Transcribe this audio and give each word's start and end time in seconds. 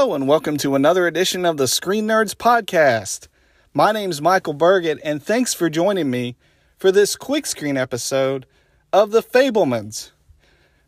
Hello, 0.00 0.14
and 0.14 0.28
welcome 0.28 0.56
to 0.58 0.76
another 0.76 1.08
edition 1.08 1.44
of 1.44 1.56
the 1.56 1.66
Screen 1.66 2.06
Nerds 2.06 2.32
Podcast. 2.32 3.26
My 3.74 3.90
name's 3.90 4.22
Michael 4.22 4.52
Burgett, 4.52 5.00
and 5.02 5.20
thanks 5.20 5.54
for 5.54 5.68
joining 5.68 6.08
me 6.08 6.36
for 6.76 6.92
this 6.92 7.16
quick 7.16 7.46
screen 7.46 7.76
episode 7.76 8.46
of 8.92 9.10
The 9.10 9.24
Fabelmans. 9.24 10.12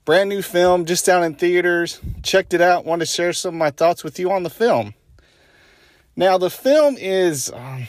Brand 0.04 0.28
new 0.28 0.42
film, 0.42 0.84
just 0.84 1.08
out 1.08 1.24
in 1.24 1.34
theaters. 1.34 1.98
Checked 2.22 2.54
it 2.54 2.60
out, 2.60 2.84
wanted 2.84 3.06
to 3.06 3.10
share 3.10 3.32
some 3.32 3.56
of 3.56 3.58
my 3.58 3.72
thoughts 3.72 4.04
with 4.04 4.20
you 4.20 4.30
on 4.30 4.44
the 4.44 4.48
film. 4.48 4.94
Now, 6.14 6.38
the 6.38 6.48
film 6.48 6.94
is, 6.96 7.52
um, 7.52 7.88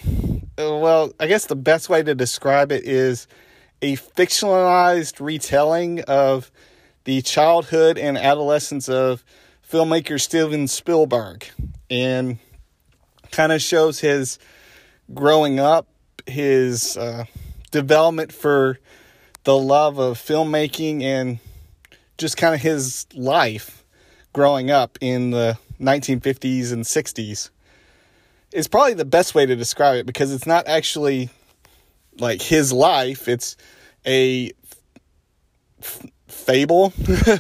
well, 0.58 1.14
I 1.20 1.28
guess 1.28 1.46
the 1.46 1.56
best 1.56 1.88
way 1.88 2.02
to 2.02 2.16
describe 2.16 2.72
it 2.72 2.84
is 2.84 3.28
a 3.84 3.96
fictionalized 3.96 5.24
retelling 5.24 6.02
of 6.06 6.52
the 7.04 7.22
childhood 7.22 8.00
and 8.00 8.18
adolescence 8.18 8.90
of 8.90 9.24
filmmaker 9.72 10.20
Steven 10.20 10.68
Spielberg 10.68 11.48
and 11.90 12.40
kind 13.32 13.54
of 13.54 13.62
shows 13.62 14.02
his 14.02 14.38
growing 15.14 15.62
up, 15.62 15.88
his 16.28 16.98
uh, 16.98 17.24
development 17.72 18.34
for 18.34 18.80
the 19.46 19.58
love 19.58 19.98
of 19.98 20.18
filmmaking, 20.18 21.02
and 21.04 21.40
just 22.18 22.36
kind 22.36 22.54
of 22.54 22.60
his 22.60 23.08
life 23.16 23.86
growing 24.34 24.70
up 24.70 24.98
in 25.00 25.32
the 25.32 25.58
1950s 25.80 26.74
and 26.74 26.84
60s. 26.84 27.50
Is 28.52 28.68
probably 28.68 28.96
the 28.96 29.06
best 29.06 29.34
way 29.34 29.46
to 29.46 29.56
describe 29.56 29.96
it 29.96 30.06
because 30.06 30.34
it's 30.34 30.46
not 30.46 30.68
actually 30.68 31.30
like 32.20 32.42
his 32.42 32.74
life, 32.74 33.30
it's 33.30 33.56
a 34.06 34.52
f- 35.82 36.06
fable 36.28 36.92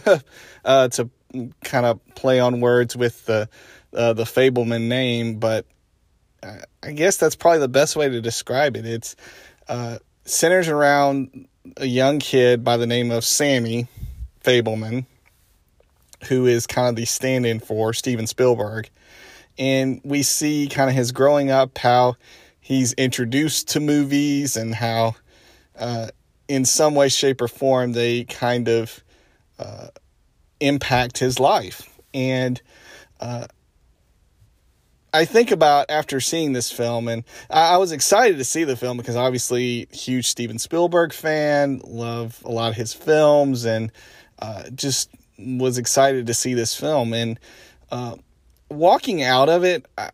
uh, 0.65 0.87
to 0.87 1.09
kind 1.63 1.85
of 1.85 1.99
play 2.15 2.39
on 2.39 2.61
words 2.61 2.95
with 2.95 3.25
the 3.25 3.49
uh, 3.93 4.13
the 4.13 4.23
Fabelman 4.23 4.87
name, 4.87 5.39
but 5.39 5.65
I 6.83 6.91
guess 6.93 7.17
that's 7.17 7.35
probably 7.35 7.59
the 7.59 7.67
best 7.67 7.95
way 7.95 8.09
to 8.09 8.21
describe 8.21 8.75
it. 8.75 8.85
It's 8.85 9.15
uh, 9.67 9.99
centers 10.25 10.67
around 10.67 11.47
a 11.77 11.85
young 11.85 12.19
kid 12.19 12.63
by 12.63 12.77
the 12.77 12.87
name 12.87 13.11
of 13.11 13.23
Sammy 13.23 13.87
Fabelman, 14.43 15.05
who 16.27 16.47
is 16.47 16.65
kind 16.65 16.89
of 16.89 16.95
the 16.95 17.05
stand-in 17.05 17.59
for 17.59 17.93
Steven 17.93 18.25
Spielberg, 18.25 18.89
and 19.59 20.01
we 20.03 20.23
see 20.23 20.67
kind 20.67 20.89
of 20.89 20.95
his 20.95 21.11
growing 21.11 21.51
up, 21.51 21.77
how 21.77 22.15
he's 22.59 22.93
introduced 22.93 23.69
to 23.69 23.79
movies, 23.79 24.57
and 24.57 24.73
how, 24.73 25.15
uh, 25.77 26.07
in 26.47 26.65
some 26.65 26.95
way, 26.95 27.09
shape, 27.09 27.41
or 27.41 27.47
form, 27.47 27.91
they 27.91 28.23
kind 28.23 28.67
of 28.67 29.03
uh, 29.59 29.87
impact 30.61 31.17
his 31.17 31.39
life. 31.39 31.89
And 32.13 32.61
uh, 33.19 33.47
I 35.13 35.25
think 35.25 35.51
about 35.51 35.87
after 35.89 36.21
seeing 36.21 36.53
this 36.53 36.71
film, 36.71 37.07
and 37.07 37.23
I, 37.49 37.73
I, 37.73 37.77
was 37.77 37.91
excited 37.91 38.37
to 38.37 38.43
see 38.43 38.63
the 38.63 38.75
film 38.75 38.97
because 38.97 39.15
obviously, 39.15 39.87
huge 39.91 40.27
Steven 40.27 40.57
Spielberg 40.57 41.11
fan, 41.11 41.81
love 41.83 42.41
a 42.45 42.51
lot 42.51 42.69
of 42.69 42.77
his 42.77 42.93
films, 42.93 43.65
and 43.65 43.91
uh, 44.39 44.69
just 44.73 45.09
was 45.37 45.77
excited 45.77 46.27
to 46.27 46.33
see 46.33 46.53
this 46.53 46.75
film. 46.75 47.13
And 47.13 47.39
uh, 47.91 48.15
walking 48.69 49.21
out 49.21 49.49
of 49.49 49.63
it, 49.63 49.85
I, 49.97 50.11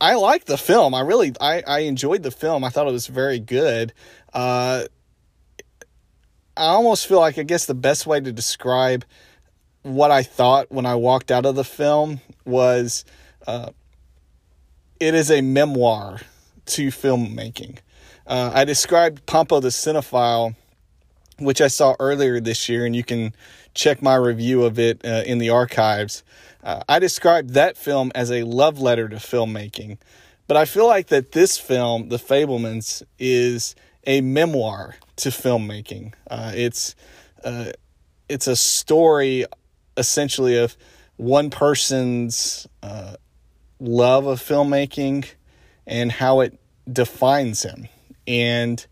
I 0.00 0.14
liked 0.14 0.46
the 0.46 0.58
film. 0.58 0.94
I 0.94 1.00
really, 1.00 1.32
I, 1.40 1.62
I 1.66 1.78
enjoyed 1.80 2.22
the 2.22 2.30
film. 2.30 2.64
I 2.64 2.68
thought 2.70 2.86
it 2.86 2.92
was 2.92 3.06
very 3.06 3.38
good. 3.38 3.92
Uh, 4.32 4.84
I 6.60 6.74
almost 6.74 7.06
feel 7.06 7.20
like 7.20 7.38
I 7.38 7.42
guess 7.42 7.64
the 7.64 7.72
best 7.72 8.06
way 8.06 8.20
to 8.20 8.32
describe 8.32 9.06
what 9.82 10.10
I 10.10 10.22
thought 10.22 10.70
when 10.70 10.84
I 10.84 10.94
walked 10.94 11.30
out 11.30 11.46
of 11.46 11.54
the 11.54 11.64
film 11.64 12.20
was 12.44 13.06
uh, 13.46 13.70
it 15.00 15.14
is 15.14 15.30
a 15.30 15.40
memoir 15.40 16.20
to 16.66 16.88
filmmaking. 16.88 17.78
Uh, 18.26 18.50
I 18.52 18.66
described 18.66 19.24
Pompo 19.24 19.60
the 19.60 19.70
Cinephile, 19.70 20.54
which 21.38 21.62
I 21.62 21.68
saw 21.68 21.96
earlier 21.98 22.40
this 22.40 22.68
year, 22.68 22.84
and 22.84 22.94
you 22.94 23.04
can 23.04 23.34
check 23.72 24.02
my 24.02 24.16
review 24.16 24.64
of 24.64 24.78
it 24.78 25.02
uh, 25.02 25.22
in 25.24 25.38
the 25.38 25.48
archives. 25.48 26.22
Uh, 26.62 26.82
I 26.86 26.98
described 26.98 27.54
that 27.54 27.78
film 27.78 28.12
as 28.14 28.30
a 28.30 28.42
love 28.42 28.78
letter 28.78 29.08
to 29.08 29.16
filmmaking, 29.16 29.96
but 30.46 30.58
I 30.58 30.66
feel 30.66 30.86
like 30.86 31.06
that 31.06 31.32
this 31.32 31.56
film, 31.56 32.10
The 32.10 32.18
Fabelmans, 32.18 33.02
is 33.18 33.74
a 34.06 34.20
memoir 34.20 34.96
to 35.16 35.28
filmmaking. 35.30 36.14
Uh, 36.30 36.52
it's 36.54 36.94
uh, 37.44 37.72
it's 38.28 38.46
a 38.46 38.56
story 38.56 39.44
essentially 39.96 40.56
of 40.56 40.76
one 41.16 41.50
person's 41.50 42.66
uh, 42.82 43.16
love 43.78 44.26
of 44.26 44.40
filmmaking 44.40 45.28
and 45.86 46.12
how 46.12 46.40
it 46.40 46.58
defines 46.90 47.62
him. 47.62 47.88
And 48.26 48.84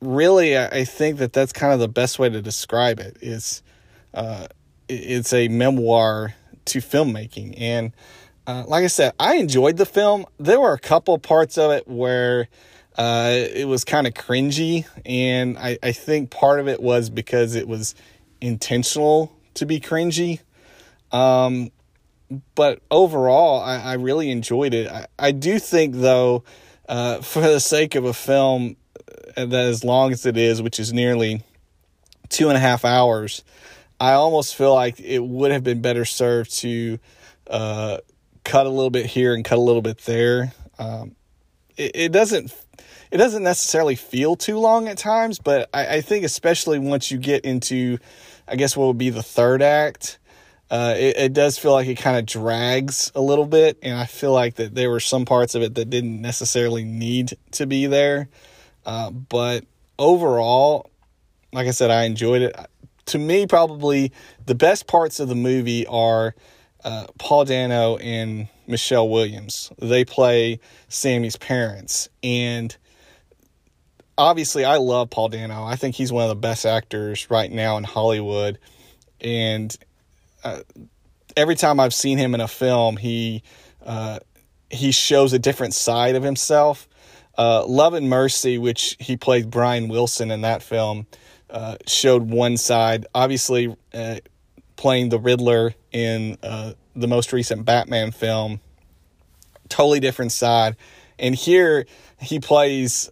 really, 0.00 0.58
I 0.58 0.84
think 0.84 1.18
that 1.18 1.32
that's 1.32 1.52
kind 1.52 1.72
of 1.72 1.78
the 1.78 1.88
best 1.88 2.18
way 2.18 2.28
to 2.28 2.42
describe 2.42 2.98
it. 3.00 3.18
Is 3.20 3.62
uh, 4.14 4.46
it's 4.88 5.32
a 5.32 5.48
memoir 5.48 6.34
to 6.66 6.78
filmmaking, 6.80 7.54
and 7.60 7.92
uh, 8.46 8.64
like 8.66 8.84
I 8.84 8.88
said, 8.88 9.12
I 9.18 9.36
enjoyed 9.36 9.76
the 9.76 9.86
film. 9.86 10.24
There 10.38 10.60
were 10.60 10.72
a 10.72 10.78
couple 10.78 11.18
parts 11.18 11.58
of 11.58 11.70
it 11.72 11.86
where 11.86 12.48
uh, 12.96 13.30
it 13.32 13.68
was 13.68 13.84
kind 13.84 14.06
of 14.06 14.14
cringy, 14.14 14.86
and 15.04 15.58
I, 15.58 15.78
I 15.82 15.92
think 15.92 16.30
part 16.30 16.60
of 16.60 16.68
it 16.68 16.80
was 16.80 17.10
because 17.10 17.54
it 17.54 17.68
was 17.68 17.94
intentional 18.40 19.32
to 19.54 19.66
be 19.66 19.80
cringy. 19.80 20.40
Um, 21.12 21.70
but 22.54 22.80
overall, 22.90 23.60
I, 23.60 23.76
I, 23.78 23.92
really 23.94 24.30
enjoyed 24.30 24.74
it. 24.74 24.90
I, 24.90 25.06
I 25.18 25.30
do 25.30 25.58
think, 25.58 25.94
though, 25.94 26.42
uh, 26.88 27.20
for 27.20 27.40
the 27.40 27.60
sake 27.60 27.94
of 27.94 28.04
a 28.04 28.12
film 28.12 28.76
that 29.36 29.52
as 29.52 29.84
long 29.84 30.12
as 30.12 30.26
it 30.26 30.36
is, 30.36 30.60
which 30.60 30.80
is 30.80 30.92
nearly 30.92 31.42
two 32.28 32.48
and 32.48 32.56
a 32.56 32.60
half 32.60 32.84
hours, 32.84 33.44
I 34.00 34.12
almost 34.12 34.56
feel 34.56 34.74
like 34.74 34.98
it 35.00 35.22
would 35.22 35.52
have 35.52 35.62
been 35.62 35.80
better 35.80 36.04
served 36.04 36.52
to 36.58 36.98
uh, 37.48 37.98
cut 38.44 38.66
a 38.66 38.70
little 38.70 38.90
bit 38.90 39.06
here 39.06 39.34
and 39.34 39.44
cut 39.44 39.58
a 39.58 39.60
little 39.60 39.82
bit 39.82 39.98
there. 39.98 40.52
Um, 40.78 41.14
it, 41.76 41.92
it 41.94 42.12
doesn't 42.12 42.52
it 43.10 43.16
doesn't 43.18 43.42
necessarily 43.42 43.94
feel 43.94 44.36
too 44.36 44.58
long 44.58 44.88
at 44.88 44.98
times, 44.98 45.38
but 45.38 45.68
I, 45.72 45.96
I 45.96 46.00
think 46.00 46.24
especially 46.24 46.78
once 46.78 47.10
you 47.10 47.18
get 47.18 47.44
into, 47.44 47.98
I 48.48 48.56
guess 48.56 48.76
what 48.76 48.86
would 48.86 48.98
be 48.98 49.10
the 49.10 49.22
third 49.22 49.62
act, 49.62 50.18
uh, 50.70 50.94
it, 50.96 51.16
it 51.16 51.32
does 51.32 51.58
feel 51.58 51.72
like 51.72 51.86
it 51.86 51.96
kind 51.96 52.16
of 52.16 52.26
drags 52.26 53.12
a 53.14 53.20
little 53.20 53.46
bit, 53.46 53.78
and 53.82 53.96
I 53.96 54.06
feel 54.06 54.32
like 54.32 54.56
that 54.56 54.74
there 54.74 54.90
were 54.90 55.00
some 55.00 55.24
parts 55.24 55.54
of 55.54 55.62
it 55.62 55.74
that 55.76 55.90
didn't 55.90 56.20
necessarily 56.20 56.84
need 56.84 57.36
to 57.52 57.66
be 57.66 57.86
there. 57.86 58.28
Uh, 58.84 59.10
but 59.10 59.64
overall, 59.98 60.90
like 61.52 61.68
I 61.68 61.70
said, 61.70 61.90
I 61.90 62.04
enjoyed 62.04 62.42
it. 62.42 62.56
To 63.06 63.18
me, 63.18 63.46
probably 63.46 64.12
the 64.46 64.56
best 64.56 64.88
parts 64.88 65.20
of 65.20 65.28
the 65.28 65.36
movie 65.36 65.86
are 65.86 66.34
uh, 66.84 67.06
Paul 67.18 67.44
Dano 67.44 67.96
and 67.98 68.48
Michelle 68.66 69.08
Williams. 69.08 69.70
They 69.78 70.04
play 70.04 70.58
Sammy's 70.88 71.36
parents, 71.36 72.08
and 72.24 72.76
obviously, 74.18 74.64
I 74.64 74.76
love 74.76 75.10
Paul 75.10 75.28
Dano. 75.28 75.64
I 75.64 75.76
think 75.76 75.94
he's 75.94 76.12
one 76.12 76.24
of 76.24 76.28
the 76.28 76.36
best 76.36 76.66
actors 76.66 77.30
right 77.30 77.50
now 77.50 77.76
in 77.76 77.84
Hollywood, 77.84 78.58
and 79.20 79.76
uh, 80.44 80.60
every 81.36 81.54
time 81.54 81.80
I've 81.80 81.94
seen 81.94 82.18
him 82.18 82.34
in 82.34 82.40
a 82.40 82.48
film, 82.48 82.96
he 82.96 83.42
uh, 83.84 84.18
he 84.70 84.90
shows 84.92 85.32
a 85.32 85.38
different 85.38 85.74
side 85.74 86.14
of 86.14 86.22
himself. 86.22 86.88
Uh, 87.38 87.64
Love 87.66 87.94
and 87.94 88.08
Mercy, 88.08 88.58
which 88.58 88.96
he 88.98 89.16
played 89.16 89.50
Brian 89.50 89.88
Wilson 89.88 90.30
in 90.30 90.40
that 90.40 90.62
film, 90.62 91.06
uh, 91.50 91.76
showed 91.86 92.30
one 92.30 92.56
side. 92.56 93.06
Obviously, 93.14 93.76
uh, 93.92 94.16
playing 94.76 95.10
the 95.10 95.18
Riddler 95.18 95.74
in 95.92 96.38
uh, 96.42 96.72
the 96.94 97.06
most 97.06 97.32
recent 97.32 97.64
Batman 97.64 98.10
film, 98.10 98.60
totally 99.68 100.00
different 100.00 100.32
side. 100.32 100.76
And 101.18 101.34
here 101.34 101.86
he 102.20 102.40
plays 102.40 103.10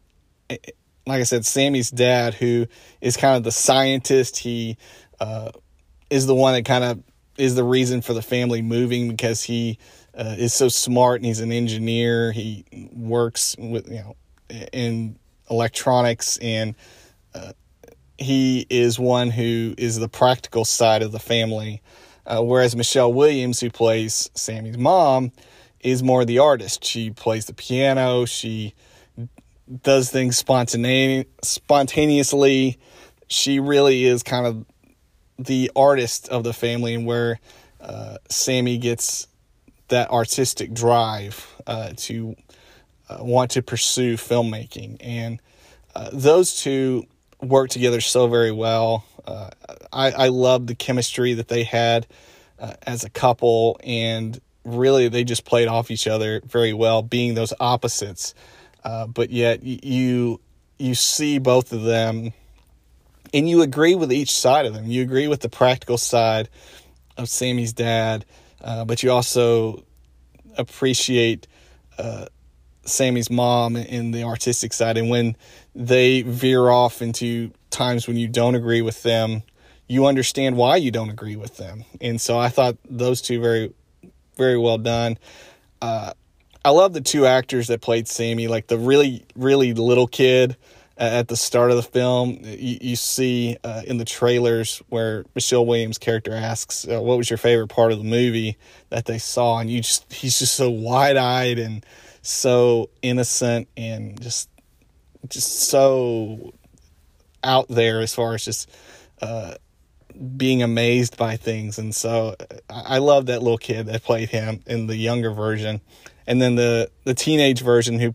like 1.06 1.20
I 1.20 1.24
said, 1.24 1.44
Sammy's 1.44 1.90
dad, 1.90 2.34
who 2.34 2.66
is 3.00 3.16
kind 3.16 3.36
of 3.36 3.44
the 3.44 3.52
scientist. 3.52 4.38
He 4.38 4.76
uh, 5.20 5.50
is 6.10 6.26
the 6.26 6.34
one 6.34 6.54
that 6.54 6.64
kind 6.64 6.84
of 6.84 7.02
is 7.36 7.54
the 7.54 7.64
reason 7.64 8.00
for 8.00 8.14
the 8.14 8.22
family 8.22 8.62
moving 8.62 9.08
because 9.08 9.42
he 9.42 9.78
uh, 10.16 10.36
is 10.38 10.54
so 10.54 10.68
smart 10.68 11.16
and 11.16 11.26
he's 11.26 11.40
an 11.40 11.52
engineer. 11.52 12.32
He 12.32 12.64
works 12.92 13.56
with 13.58 13.88
you 13.88 13.96
know 13.96 14.16
in 14.72 15.18
electronics 15.50 16.38
and 16.38 16.74
uh, 17.34 17.52
he 18.18 18.66
is 18.70 18.98
one 18.98 19.30
who 19.30 19.74
is 19.76 19.98
the 19.98 20.08
practical 20.08 20.64
side 20.64 21.02
of 21.02 21.12
the 21.12 21.18
family. 21.18 21.82
Uh, 22.26 22.42
whereas 22.42 22.74
Michelle 22.74 23.12
Williams, 23.12 23.60
who 23.60 23.68
plays 23.70 24.30
Sammy's 24.34 24.78
mom, 24.78 25.32
is 25.80 26.02
more 26.02 26.24
the 26.24 26.38
artist. 26.38 26.84
She 26.84 27.10
plays 27.10 27.44
the 27.44 27.52
piano. 27.52 28.24
She 28.24 28.74
does 29.82 30.10
things 30.10 30.42
spontane- 30.42 31.26
spontaneously. 31.42 32.78
She 33.28 33.60
really 33.60 34.04
is 34.04 34.22
kind 34.22 34.46
of 34.46 34.66
the 35.38 35.70
artist 35.74 36.28
of 36.28 36.44
the 36.44 36.52
family, 36.52 36.94
and 36.94 37.06
where 37.06 37.40
uh, 37.80 38.18
Sammy 38.28 38.78
gets 38.78 39.26
that 39.88 40.10
artistic 40.10 40.72
drive 40.72 41.46
uh, 41.66 41.92
to 41.96 42.36
uh, 43.08 43.18
want 43.20 43.52
to 43.52 43.62
pursue 43.62 44.16
filmmaking. 44.16 44.96
And 45.00 45.40
uh, 45.94 46.10
those 46.12 46.56
two 46.56 47.04
work 47.42 47.70
together 47.70 48.00
so 48.00 48.28
very 48.28 48.52
well. 48.52 49.04
Uh, 49.26 49.50
I, 49.92 50.10
I 50.10 50.28
love 50.28 50.66
the 50.66 50.74
chemistry 50.74 51.34
that 51.34 51.48
they 51.48 51.64
had 51.64 52.06
uh, 52.58 52.74
as 52.86 53.04
a 53.04 53.10
couple, 53.10 53.78
and 53.82 54.40
really 54.64 55.08
they 55.08 55.24
just 55.24 55.44
played 55.44 55.68
off 55.68 55.90
each 55.90 56.06
other 56.06 56.40
very 56.46 56.72
well, 56.72 57.02
being 57.02 57.34
those 57.34 57.52
opposites. 57.60 58.34
Uh, 58.84 59.06
but 59.06 59.30
yet 59.30 59.62
you 59.62 60.40
you 60.78 60.94
see 60.94 61.38
both 61.38 61.72
of 61.72 61.82
them, 61.82 62.32
and 63.32 63.48
you 63.48 63.62
agree 63.62 63.94
with 63.94 64.12
each 64.12 64.32
side 64.32 64.66
of 64.66 64.74
them. 64.74 64.86
You 64.86 65.02
agree 65.02 65.28
with 65.28 65.40
the 65.40 65.48
practical 65.48 65.98
side 65.98 66.48
of 67.16 67.28
Sammy's 67.28 67.72
dad, 67.72 68.24
uh, 68.60 68.84
but 68.84 69.02
you 69.02 69.10
also 69.10 69.84
appreciate 70.56 71.46
uh, 71.98 72.26
Sammy's 72.84 73.30
mom 73.30 73.76
in 73.76 74.10
the 74.10 74.24
artistic 74.24 74.72
side. 74.72 74.98
And 74.98 75.08
when 75.08 75.36
they 75.74 76.22
veer 76.22 76.68
off 76.68 77.02
into 77.02 77.52
times 77.70 78.06
when 78.06 78.16
you 78.16 78.28
don't 78.28 78.54
agree 78.54 78.82
with 78.82 79.02
them, 79.02 79.42
you 79.88 80.06
understand 80.06 80.56
why 80.56 80.76
you 80.76 80.90
don't 80.90 81.10
agree 81.10 81.36
with 81.36 81.56
them. 81.56 81.84
And 82.00 82.20
so 82.20 82.38
I 82.38 82.48
thought 82.48 82.76
those 82.88 83.20
two 83.20 83.40
very, 83.40 83.72
very 84.36 84.58
well 84.58 84.78
done. 84.78 85.18
Uh, 85.80 86.12
I 86.64 86.70
love 86.70 86.94
the 86.94 87.00
two 87.00 87.26
actors 87.26 87.68
that 87.68 87.82
played 87.82 88.08
Sammy, 88.08 88.48
like 88.48 88.68
the 88.68 88.78
really, 88.78 89.26
really 89.36 89.74
little 89.74 90.06
kid 90.06 90.56
at 90.96 91.28
the 91.28 91.36
start 91.36 91.70
of 91.70 91.76
the 91.76 91.82
film. 91.82 92.38
You, 92.42 92.78
you 92.80 92.96
see 92.96 93.56
uh, 93.62 93.82
in 93.86 93.98
the 93.98 94.04
trailers 94.04 94.82
where 94.88 95.24
Michelle 95.34 95.66
Williams' 95.66 95.98
character 95.98 96.32
asks, 96.32 96.86
uh, 96.88 97.00
"What 97.02 97.18
was 97.18 97.28
your 97.28 97.36
favorite 97.36 97.68
part 97.68 97.92
of 97.92 97.98
the 97.98 98.04
movie 98.04 98.56
that 98.88 99.04
they 99.04 99.18
saw?" 99.18 99.58
And 99.58 99.70
you 99.70 99.82
just 99.82 100.10
he's 100.12 100.38
just 100.38 100.54
so 100.54 100.70
wide 100.70 101.16
eyed 101.16 101.58
and 101.58 101.84
so 102.22 102.88
innocent 103.02 103.68
and 103.76 104.20
just 104.20 104.48
just 105.28 105.68
so 105.68 106.54
out 107.42 107.68
there 107.68 108.00
as 108.00 108.14
far 108.14 108.34
as 108.34 108.44
just 108.44 108.70
uh, 109.20 109.54
being 110.36 110.62
amazed 110.62 111.16
by 111.16 111.36
things. 111.36 111.78
And 111.78 111.94
so 111.94 112.36
I 112.70 112.98
love 112.98 113.26
that 113.26 113.42
little 113.42 113.58
kid 113.58 113.86
that 113.86 114.02
played 114.02 114.30
him 114.30 114.62
in 114.66 114.86
the 114.86 114.96
younger 114.96 115.30
version, 115.30 115.80
and 116.26 116.40
then 116.40 116.54
the 116.54 116.90
the 117.04 117.14
teenage 117.14 117.60
version 117.60 117.98
who 117.98 118.14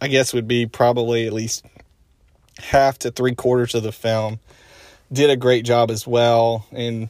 I 0.00 0.08
guess 0.08 0.34
would 0.34 0.48
be 0.48 0.66
probably 0.66 1.26
at 1.26 1.32
least 1.32 1.64
half 2.58 2.98
to 3.00 3.10
three 3.10 3.34
quarters 3.34 3.74
of 3.74 3.82
the 3.82 3.92
film 3.92 4.40
did 5.12 5.30
a 5.30 5.36
great 5.36 5.64
job 5.64 5.90
as 5.90 6.06
well. 6.06 6.66
And 6.72 7.08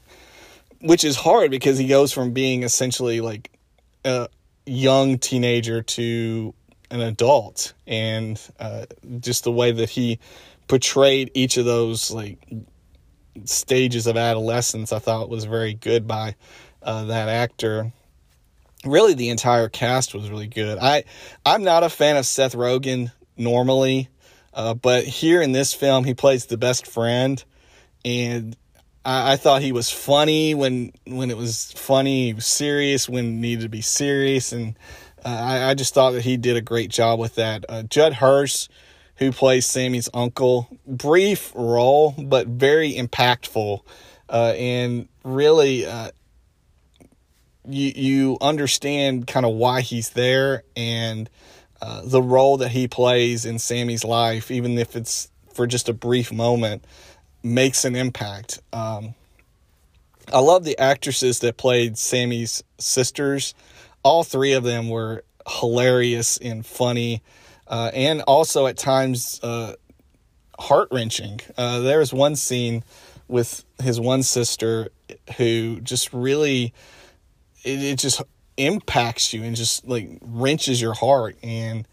which 0.81 1.05
is 1.05 1.17
hard 1.17 1.51
because 1.51 1.79
he 1.79 1.89
goes 1.89 2.13
from 2.13 2.33
being 2.33 2.63
essentially 2.63 3.21
like 3.21 3.51
a 4.05 4.29
young 4.67 5.19
teenager 5.19 5.83
to 5.83 6.55
an 6.91 7.01
adult. 7.01 7.73
And 7.87 8.41
uh, 8.61 8.87
just 9.21 9.45
the 9.45 9.53
way 9.53 9.73
that 9.73 9.91
he 9.91 10.19
portrayed 10.69 11.31
each 11.35 11.57
of 11.57 11.65
those 11.65 12.11
like 12.11 12.39
stages 13.45 14.07
of 14.07 14.17
adolescence 14.17 14.93
i 14.93 14.99
thought 14.99 15.29
was 15.29 15.45
very 15.45 15.75
good 15.75 16.07
by 16.07 16.35
uh, 16.83 17.05
that 17.05 17.29
actor 17.29 17.93
really 18.87 19.15
the 19.15 19.29
entire 19.29 19.69
cast 19.69 20.15
was 20.15 20.31
really 20.31 20.47
good 20.47 20.79
i 20.79 21.05
i'm 21.45 21.63
not 21.63 21.83
a 21.83 21.89
fan 21.89 22.17
of 22.17 22.25
seth 22.25 22.55
rogen 22.55 23.11
normally 23.37 24.09
uh, 24.57 24.73
but 24.73 25.05
here 25.05 25.43
in 25.43 25.53
this 25.53 25.75
film, 25.75 26.05
he 26.05 26.15
plays 26.15 26.47
the 26.47 26.57
best 26.57 26.87
friend, 26.87 27.45
and 28.07 28.57
I, 29.05 29.35
I, 29.35 29.37
thought 29.37 29.61
he 29.61 29.71
was 29.71 29.91
funny 29.91 30.55
when 30.55 30.93
when 31.07 31.31
it 31.31 31.37
was 31.37 31.73
funny. 31.73 32.29
He 32.29 32.33
was 32.33 32.47
serious 32.47 33.07
when 33.07 33.43
needed 33.43 33.65
to 33.65 33.69
be 33.69 33.83
serious, 33.83 34.53
and 34.53 34.75
uh, 35.23 35.29
I, 35.29 35.71
I, 35.71 35.75
just 35.75 35.93
thought 35.93 36.13
that 36.13 36.23
he 36.23 36.39
did 36.39 36.57
a 36.57 36.63
great 36.63 36.91
job 36.91 37.21
with 37.21 37.35
that. 37.35 37.67
Uh, 37.69 37.83
Judd 37.83 38.15
Hirsch, 38.15 38.69
who 39.17 39.31
plays 39.31 39.67
Sammy's 39.67 40.09
uncle, 40.15 40.69
brief 40.87 41.53
role 41.55 42.15
but 42.17 42.47
very 42.47 42.95
impactful, 42.95 43.83
uh, 44.31 44.55
and 44.57 45.07
really 45.23 45.85
uh, 45.85 46.13
you 47.69 47.93
you 47.95 48.39
understand 48.41 49.27
kind 49.27 49.47
of 49.47 49.55
why 49.55 49.81
he's 49.81 50.11
there 50.11 50.63
and 50.77 51.29
uh, 51.81 52.03
the 52.05 52.23
role 52.23 52.57
that 52.59 52.71
he 52.71 52.89
plays 52.89 53.45
in 53.45 53.59
Sammy's 53.59 54.05
life, 54.05 54.51
even 54.51 54.79
if 54.79 54.97
it's 54.97 55.31
for 55.53 55.67
just 55.67 55.89
a 55.89 55.93
brief 55.93 56.33
moment, 56.33 56.85
makes 57.43 57.85
an 57.85 57.95
impact. 57.97 58.61
Um, 58.73 59.15
I 60.33 60.41
love 60.41 60.65
the 60.65 60.79
actresses 60.79 61.41
that 61.41 61.57
played 61.57 61.99
Sammy's 61.99 62.65
sisters. 62.79 63.55
All 64.03 64.25
three 64.25 64.53
of 64.53 64.65
them 64.65 64.89
were 64.89 65.25
hilarious 65.49 66.37
and 66.39 66.65
funny, 66.65 67.23
uh, 67.69 67.91
and 67.95 68.23
also 68.23 68.67
at 68.67 68.77
times 68.77 69.41
uh, 69.43 69.75
heart 70.59 70.89
wrenching. 70.91 71.41
Uh, 71.57 71.81
there 71.81 72.01
was 72.01 72.13
one 72.13 72.37
scene 72.37 72.83
with 73.29 73.65
his 73.83 74.01
one 74.01 74.23
sister 74.23 74.89
who 75.37 75.81
just 75.81 76.13
really, 76.13 76.73
it, 77.67 77.83
it 77.83 77.99
just 77.99 78.23
impacts 78.57 79.35
you 79.35 79.43
and 79.43 79.57
just 79.57 79.87
like 79.87 80.19
wrenches 80.23 80.81
your 80.81 80.95
heart. 80.95 81.37
And 81.43 81.87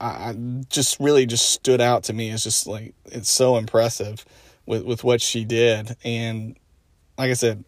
I 0.00 0.34
just 0.68 1.00
really 1.00 1.26
just 1.26 1.50
stood 1.50 1.80
out 1.80 2.04
to 2.04 2.12
me 2.12 2.30
as 2.30 2.44
just 2.44 2.66
like 2.66 2.94
it's 3.06 3.30
so 3.30 3.56
impressive 3.56 4.24
with 4.66 4.84
with 4.84 5.02
what 5.02 5.20
she 5.20 5.44
did. 5.44 5.96
And 6.04 6.56
like 7.16 7.30
I 7.30 7.34
said 7.34 7.64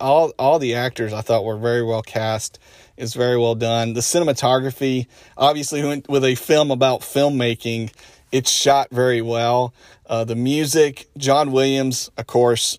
all 0.00 0.32
all 0.38 0.58
the 0.58 0.74
actors 0.74 1.12
I 1.12 1.20
thought 1.20 1.44
were 1.44 1.58
very 1.58 1.82
well 1.82 2.02
cast. 2.02 2.58
Is 2.96 3.14
very 3.14 3.38
well 3.38 3.54
done. 3.54 3.92
The 3.92 4.00
cinematography 4.00 5.06
obviously 5.36 6.02
with 6.08 6.24
a 6.24 6.34
film 6.34 6.70
about 6.72 7.02
filmmaking 7.02 7.92
it's 8.32 8.50
shot 8.50 8.88
very 8.90 9.22
well. 9.22 9.72
Uh, 10.06 10.24
the 10.24 10.34
music 10.34 11.08
John 11.16 11.52
Williams 11.52 12.10
of 12.16 12.26
course 12.26 12.78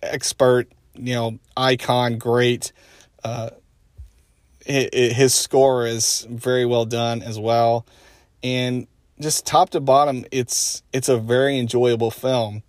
expert 0.00 0.68
you 0.98 1.14
know, 1.14 1.38
icon, 1.56 2.18
great. 2.18 2.72
Uh, 3.24 3.50
his 4.64 5.34
score 5.34 5.86
is 5.86 6.26
very 6.28 6.66
well 6.66 6.84
done 6.84 7.22
as 7.22 7.38
well, 7.38 7.86
and 8.42 8.86
just 9.20 9.46
top 9.46 9.70
to 9.70 9.80
bottom, 9.80 10.24
it's 10.30 10.82
it's 10.92 11.08
a 11.08 11.16
very 11.16 11.58
enjoyable 11.58 12.10
film. 12.10 12.62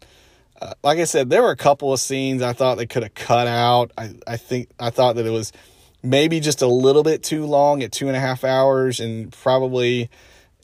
Uh, 0.61 0.73
like 0.83 0.99
I 0.99 1.05
said, 1.05 1.29
there 1.29 1.41
were 1.41 1.51
a 1.51 1.57
couple 1.57 1.93
of 1.93 1.99
scenes 1.99 2.41
I 2.41 2.53
thought 2.53 2.77
they 2.77 2.85
could 2.85 3.03
have 3.03 3.13
cut 3.13 3.47
out. 3.47 3.91
I, 3.97 4.15
I 4.27 4.37
think 4.37 4.69
I 4.79 4.89
thought 4.89 5.15
that 5.15 5.25
it 5.25 5.31
was 5.31 5.51
maybe 6.03 6.39
just 6.39 6.61
a 6.61 6.67
little 6.67 7.03
bit 7.03 7.23
too 7.23 7.45
long 7.45 7.83
at 7.83 7.91
two 7.91 8.07
and 8.07 8.15
a 8.15 8.19
half 8.19 8.43
hours, 8.43 8.99
and 8.99 9.31
probably 9.31 10.09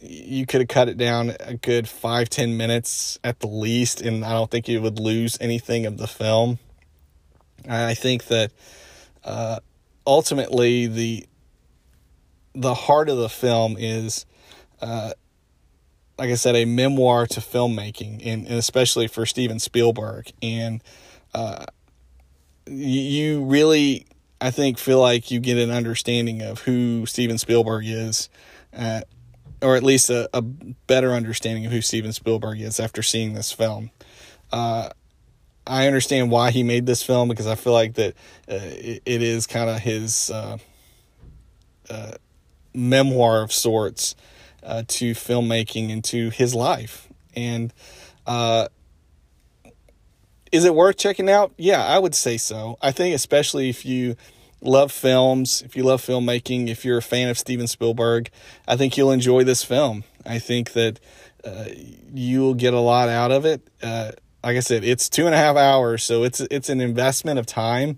you 0.02 0.46
could 0.46 0.62
have 0.62 0.68
cut 0.68 0.90
it 0.90 0.98
down 0.98 1.34
a 1.40 1.56
good 1.56 1.88
five 1.88 2.30
ten 2.30 2.58
minutes 2.58 3.20
at 3.24 3.40
the 3.40 3.48
least, 3.48 4.02
and 4.02 4.24
I 4.26 4.32
don't 4.34 4.50
think 4.50 4.68
you 4.68 4.82
would 4.82 5.00
lose 5.00 5.38
anything 5.40 5.86
of 5.86 5.98
the 5.98 6.08
film. 6.08 6.60
I 7.68 7.94
think 7.94 8.26
that 8.26 8.52
uh, 9.24 9.60
ultimately 10.06 10.88
the 10.88 11.26
the 12.54 12.74
heart 12.74 13.10
of 13.10 13.18
the 13.18 13.30
film 13.30 13.76
is, 13.78 14.26
uh, 14.82 15.12
like 16.18 16.30
I 16.30 16.36
said, 16.36 16.56
a 16.56 16.66
memoir 16.66 17.28
to 17.28 17.42
filmmaking, 17.42 18.26
and, 18.26 18.48
and 18.48 18.56
especially 18.56 19.08
for 19.08 19.26
Steven 19.26 19.60
Spielberg. 19.60 20.32
And 20.42 20.82
uh, 21.34 21.66
you 22.66 23.44
really, 23.44 24.08
I 24.40 24.52
think, 24.52 24.78
feel 24.78 25.02
like 25.02 25.32
you 25.32 25.40
get 25.42 25.58
an 25.58 25.70
understanding 25.70 26.42
of 26.42 26.62
who 26.62 27.06
Steven 27.06 27.38
Spielberg 27.38 27.86
is, 27.86 28.30
uh, 28.76 29.02
or 29.62 29.76
at 29.76 29.84
least 29.84 30.10
a, 30.10 30.30
a, 30.34 30.42
better 30.42 31.12
understanding 31.12 31.66
of 31.66 31.72
who 31.72 31.82
Steven 31.82 32.14
Spielberg 32.14 32.62
is 32.62 32.80
after 32.80 33.04
seeing 33.04 33.34
this 33.34 33.52
film. 33.52 33.92
I 35.68 35.88
understand 35.88 36.32
why 36.32 36.52
he 36.52 36.64
made 36.64 36.86
this 36.86 37.02
film 37.02 37.30
because 37.30 37.48
I 37.48 37.56
feel 37.56 37.74
like 37.74 37.96
that 37.96 38.14
uh, 38.50 38.60
it, 38.62 39.02
it 39.06 39.22
is 39.22 39.48
kind 39.48 39.70
of 39.70 39.80
his 39.80 40.30
uh, 40.30 40.58
uh, 41.90 42.12
memoir 42.74 43.42
of 43.42 43.52
sorts 43.52 44.16
uh, 44.64 44.84
to 44.88 45.12
filmmaking 45.12 45.92
and 45.92 46.04
to 46.06 46.30
his 46.30 46.54
life. 46.54 47.08
And 47.36 47.74
uh, 48.28 48.68
is 50.52 50.66
it 50.66 50.76
worth 50.76 50.98
checking 50.98 51.30
out? 51.30 51.54
Yeah, 51.58 51.84
I 51.84 52.00
would 52.00 52.16
say 52.16 52.38
so. 52.38 52.78
I 52.82 52.92
think 52.92 53.16
especially 53.16 53.70
if 53.70 53.86
you 53.86 54.16
love 54.62 54.92
films, 54.92 55.62
if 55.64 55.76
you 55.76 55.84
love 55.84 56.02
filmmaking, 56.02 56.70
if 56.70 56.86
you're 56.86 57.00
a 57.00 57.04
fan 57.04 57.30
of 57.30 57.38
Steven 57.38 57.68
Spielberg, 57.68 58.30
I 58.68 58.76
think 58.78 58.98
you'll 58.98 59.12
enjoy 59.12 59.44
this 59.44 59.64
film. 59.64 60.04
I 60.26 60.40
think 60.40 60.74
that 60.74 61.00
uh, 61.44 61.66
you'll 62.14 62.56
get 62.56 62.74
a 62.74 62.80
lot 62.80 63.10
out 63.10 63.32
of 63.32 63.46
it 63.46 63.68
like 64.46 64.58
I 64.58 64.60
said, 64.60 64.84
it's 64.84 65.10
two 65.10 65.26
and 65.26 65.34
a 65.34 65.38
half 65.40 65.58
hours, 65.58 66.04
so 66.04 66.24
it's 66.24 66.40
it's 66.40 66.70
an 66.70 66.80
investment 66.80 67.40
of 67.40 67.48
time. 67.48 67.98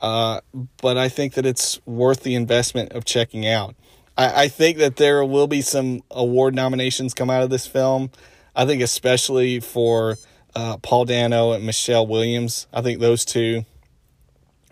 Uh, 0.00 0.40
but 0.82 0.98
I 0.98 1.08
think 1.08 1.34
that 1.34 1.46
it's 1.46 1.80
worth 1.86 2.24
the 2.24 2.34
investment 2.34 2.92
of 2.92 3.04
checking 3.04 3.46
out. 3.46 3.76
I, 4.18 4.44
I 4.44 4.48
think 4.48 4.78
that 4.78 4.96
there 4.96 5.24
will 5.24 5.46
be 5.46 5.62
some 5.62 6.02
award 6.10 6.54
nominations 6.54 7.14
come 7.14 7.30
out 7.30 7.44
of 7.44 7.50
this 7.50 7.68
film. 7.68 8.10
I 8.56 8.66
think 8.66 8.82
especially 8.82 9.60
for 9.60 10.16
uh, 10.56 10.78
Paul 10.78 11.04
Dano 11.04 11.52
and 11.52 11.64
Michelle 11.64 12.06
Williams. 12.06 12.66
I 12.72 12.82
think 12.82 12.98
those 12.98 13.24
two 13.24 13.64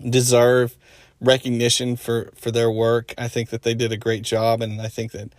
deserve 0.09 0.76
recognition 1.21 1.95
for 1.95 2.33
for 2.35 2.50
their 2.50 2.71
work. 2.71 3.14
I 3.17 3.29
think 3.29 3.50
that 3.50 3.62
they 3.62 3.75
did 3.75 3.93
a 3.93 3.97
great 3.97 4.23
job, 4.23 4.61
and 4.61 4.81
I 4.81 4.88
think 4.88 5.12
that 5.12 5.33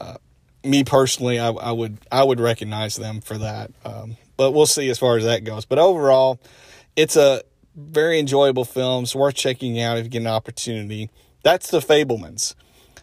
uh, 0.00 0.16
me 0.62 0.84
personally, 0.84 1.40
I, 1.40 1.48
I, 1.50 1.72
would 1.72 1.98
I 2.12 2.22
would 2.22 2.38
recognize 2.38 2.94
them 2.94 3.20
for 3.20 3.38
that. 3.38 3.72
Um, 3.84 4.16
but 4.36 4.52
we'll 4.52 4.66
see 4.66 4.88
as 4.90 4.98
far 4.98 5.16
as 5.16 5.24
that 5.24 5.44
goes. 5.44 5.64
But 5.64 5.78
overall, 5.78 6.40
it's 6.94 7.16
a 7.16 7.42
very 7.74 8.18
enjoyable 8.18 8.64
film. 8.64 9.04
It's 9.04 9.14
worth 9.14 9.34
checking 9.34 9.80
out 9.80 9.98
if 9.98 10.04
you 10.04 10.10
get 10.10 10.22
an 10.22 10.26
opportunity. 10.26 11.10
That's 11.42 11.70
The 11.70 11.80
Fabelmans. 11.80 12.54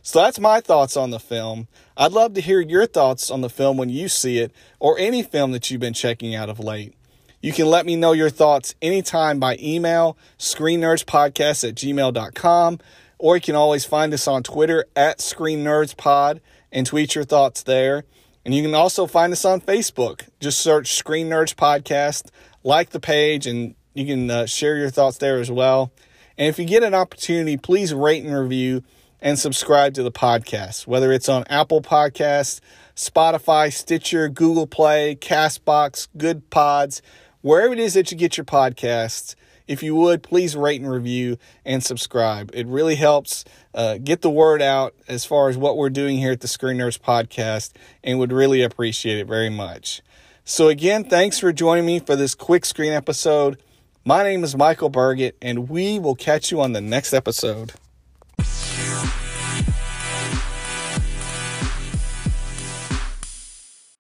So 0.02 0.20
that's 0.22 0.40
my 0.40 0.60
thoughts 0.60 0.98
on 0.98 1.12
the 1.12 1.20
film. 1.20 1.70
I'd 1.96 2.12
love 2.12 2.34
to 2.34 2.42
hear 2.42 2.60
your 2.60 2.86
thoughts 2.86 3.32
on 3.32 3.40
the 3.40 3.50
film 3.50 3.78
when 3.78 3.88
you 3.88 4.10
see 4.10 4.40
it 4.40 4.52
or 4.80 5.00
any 5.00 5.24
film 5.24 5.54
that 5.54 5.72
you've 5.72 5.80
been 5.80 5.94
checking 5.94 6.36
out 6.36 6.50
of 6.50 6.60
late. 6.60 6.94
You 7.42 7.54
can 7.54 7.68
let 7.68 7.86
me 7.86 7.96
know 7.96 8.12
your 8.12 8.30
thoughts 8.30 8.76
anytime 8.82 9.40
by 9.40 9.58
email, 9.62 10.18
screennerdspodcast 10.40 11.70
at 11.70 11.76
gmail.com, 11.76 12.80
or 13.18 13.36
you 13.36 13.42
can 13.42 13.56
always 13.56 13.86
find 13.86 14.14
us 14.14 14.28
on 14.28 14.44
Twitter 14.44 14.86
at 14.96 15.20
screennerdspod 15.20 16.42
and 16.72 16.86
tweet 16.86 17.16
your 17.16 17.24
thoughts 17.24 17.64
there. 17.64 18.04
And 18.46 18.54
you 18.54 18.62
can 18.62 18.76
also 18.76 19.08
find 19.08 19.32
us 19.32 19.46
on 19.46 19.62
Facebook. 19.62 20.28
Just 20.40 20.60
search 20.60 20.94
Screen 20.94 21.30
Nerds 21.30 21.56
Podcast, 21.56 22.30
like 22.64 22.90
the 22.90 23.00
page, 23.00 23.48
and 23.48 23.76
you 23.94 24.06
can 24.06 24.30
uh, 24.30 24.46
share 24.46 24.76
your 24.76 24.90
thoughts 24.90 25.18
there 25.18 25.40
as 25.40 25.50
well. 25.50 25.92
And 26.38 26.50
if 26.50 26.60
you 26.60 26.66
get 26.66 26.84
an 26.84 26.94
opportunity, 26.94 27.58
please 27.58 27.94
rate 27.94 28.24
and 28.24 28.36
review 28.36 28.84
and 29.22 29.40
subscribe 29.40 29.94
to 29.94 30.04
the 30.04 30.12
podcast, 30.12 30.86
whether 30.88 31.12
it's 31.14 31.30
on 31.30 31.46
Apple 31.50 31.82
Podcasts, 31.82 32.60
Spotify, 32.96 33.72
Stitcher, 33.72 34.28
Google 34.28 34.68
Play, 34.68 35.16
Castbox, 35.16 36.10
Good 36.18 36.50
Pods, 36.50 37.02
wherever 37.42 37.74
it 37.74 37.80
is 37.80 37.94
that 37.94 38.12
you 38.12 38.18
get 38.18 38.36
your 38.36 38.46
podcasts. 38.46 39.36
If 39.68 39.82
you 39.82 39.96
would, 39.96 40.24
please 40.24 40.56
rate 40.56 40.82
and 40.82 40.90
review 40.90 41.38
and 41.66 41.84
subscribe. 41.84 42.52
It 42.54 42.68
really 42.68 42.96
helps 42.96 43.46
uh, 43.74 43.98
get 43.98 44.22
the 44.22 44.30
word 44.30 44.62
out 44.62 44.94
as 45.08 45.26
far 45.26 45.50
as 45.50 45.58
what 45.58 45.78
we're 45.78 45.90
doing 45.90 46.18
here 46.18 46.34
at 46.34 46.42
the 46.42 46.48
Screen 46.48 46.78
Nerds 46.78 47.00
Podcast 47.00 47.72
and 48.04 48.20
would 48.20 48.34
really 48.34 48.62
appreciate 48.62 49.20
it 49.20 49.28
very 49.28 49.50
much. 49.50 50.02
So, 50.46 50.68
again, 50.68 51.06
thanks 51.06 51.40
for 51.40 51.54
joining 51.54 51.86
me 51.86 52.00
for 52.00 52.18
this 52.18 52.36
quick 52.36 52.66
screen 52.66 52.92
episode. 52.92 53.62
My 54.04 54.24
name 54.24 54.44
is 54.44 54.58
Michael 54.58 54.90
Burgett, 54.90 55.38
and 55.42 55.70
we 55.70 55.98
will 55.98 56.16
catch 56.16 56.52
you 56.52 56.60
on 56.60 56.74
the 56.74 56.82
next 56.82 57.14
episode. 57.14 57.72